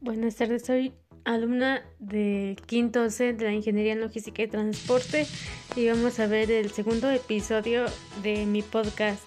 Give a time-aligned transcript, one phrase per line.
[0.00, 0.92] Buenas tardes, soy
[1.24, 5.26] alumna de quinto C de la Ingeniería en Logística y Transporte
[5.74, 7.86] y vamos a ver el segundo episodio
[8.22, 9.22] de mi podcast.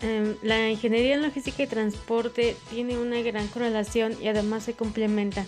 [0.00, 5.44] Em, la Ingeniería en Logística y Transporte tiene una gran correlación y además se complementa.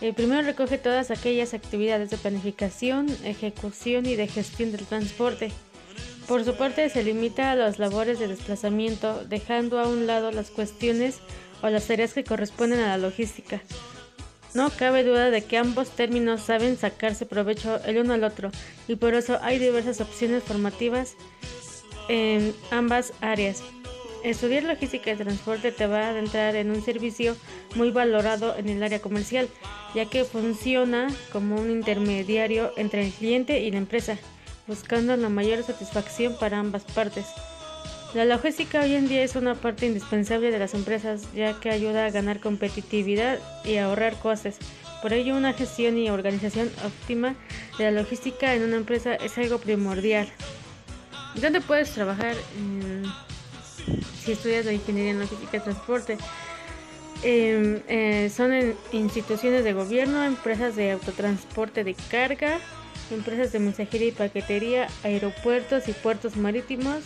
[0.00, 5.50] El primero recoge todas aquellas actividades de planificación, ejecución y de gestión del transporte.
[6.28, 10.50] Por su parte, se limita a las labores de desplazamiento, dejando a un lado las
[10.50, 11.18] cuestiones
[11.62, 13.60] o las tareas que corresponden a la logística.
[14.54, 18.50] No cabe duda de que ambos términos saben sacarse provecho el uno al otro
[18.86, 21.14] y por eso hay diversas opciones formativas
[22.08, 23.62] en ambas áreas.
[24.24, 27.36] Estudiar logística y transporte te va a adentrar en un servicio
[27.76, 29.48] muy valorado en el área comercial,
[29.94, 34.18] ya que funciona como un intermediario entre el cliente y la empresa,
[34.66, 37.26] buscando la mayor satisfacción para ambas partes.
[38.14, 42.06] La logística hoy en día es una parte indispensable de las empresas ya que ayuda
[42.06, 44.56] a ganar competitividad y a ahorrar costes.
[45.02, 47.34] Por ello, una gestión y organización óptima
[47.76, 50.26] de la logística en una empresa es algo primordial.
[51.34, 52.34] ¿Dónde puedes trabajar
[54.24, 56.18] si estudias la ingeniería en logística y transporte?
[57.22, 62.58] Em, eh, son en instituciones de gobierno, empresas de autotransporte de carga,
[63.10, 67.02] empresas de mensajería y paquetería, aeropuertos y puertos marítimos,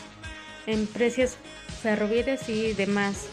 [0.66, 1.36] empresas
[1.82, 3.26] ferroviarias y demás.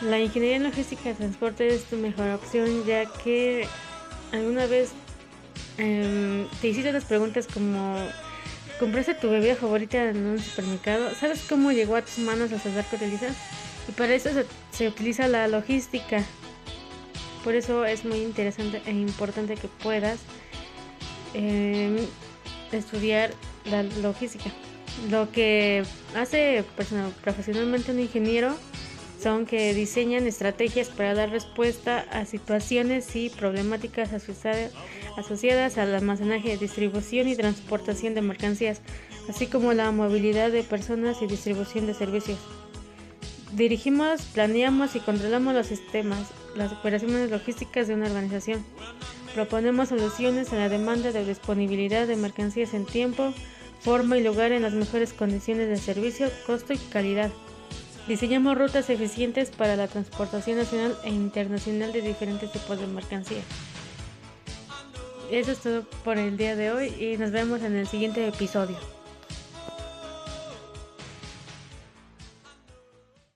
[0.00, 3.66] La ingeniería en logística de transporte es tu mejor opción ya que
[4.32, 4.92] alguna vez
[5.78, 7.96] em, te hiciste las preguntas como
[8.78, 11.14] ¿compraste tu bebida favorita en un supermercado?
[11.14, 13.36] ¿Sabes cómo llegó a tus manos hasta dar que utilizas?
[13.88, 14.30] Y para eso
[14.72, 16.24] se, utiliza la logística.
[17.44, 20.18] Por eso es muy interesante e importante que puedas
[21.34, 21.96] em,
[22.72, 23.32] estudiar
[23.66, 24.50] la logística.
[25.10, 26.64] Lo que hace
[27.22, 28.54] profesionalmente un ingeniero
[29.22, 37.28] son que diseñan estrategias para dar respuesta a situaciones y problemáticas asociadas al almacenaje, distribución
[37.28, 38.80] y transportación de mercancías,
[39.28, 42.38] así como la movilidad de personas y distribución de servicios.
[43.52, 48.64] Dirigimos, planeamos y controlamos los sistemas, las operaciones logísticas de una organización.
[49.34, 53.34] Proponemos soluciones a la demanda de disponibilidad de mercancías en tiempo,
[53.80, 57.30] forma y lugar en las mejores condiciones de servicio, costo y calidad.
[58.06, 63.44] Diseñamos rutas eficientes para la transportación nacional e internacional de diferentes tipos de mercancías.
[65.30, 68.99] Eso es todo por el día de hoy y nos vemos en el siguiente episodio.